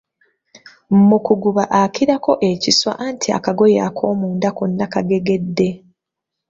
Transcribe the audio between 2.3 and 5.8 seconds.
ekiswa anti akagoye ak'omunda konna kagegedde.